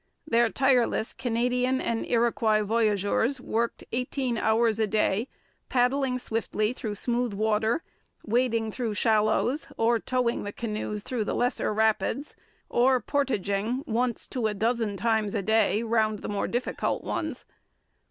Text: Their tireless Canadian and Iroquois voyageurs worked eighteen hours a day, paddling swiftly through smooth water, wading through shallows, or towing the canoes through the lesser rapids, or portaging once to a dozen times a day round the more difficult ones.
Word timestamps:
Their 0.25 0.49
tireless 0.49 1.13
Canadian 1.13 1.79
and 1.79 2.07
Iroquois 2.07 2.63
voyageurs 2.63 3.39
worked 3.39 3.83
eighteen 3.91 4.35
hours 4.35 4.79
a 4.79 4.87
day, 4.87 5.27
paddling 5.69 6.17
swiftly 6.17 6.73
through 6.73 6.95
smooth 6.95 7.33
water, 7.35 7.83
wading 8.25 8.71
through 8.71 8.95
shallows, 8.95 9.67
or 9.77 9.99
towing 9.99 10.41
the 10.41 10.51
canoes 10.53 11.03
through 11.03 11.25
the 11.25 11.35
lesser 11.35 11.71
rapids, 11.71 12.35
or 12.67 12.99
portaging 12.99 13.83
once 13.85 14.27
to 14.29 14.47
a 14.47 14.55
dozen 14.55 14.97
times 14.97 15.35
a 15.35 15.43
day 15.43 15.83
round 15.83 16.23
the 16.23 16.29
more 16.29 16.47
difficult 16.47 17.03
ones. 17.03 17.45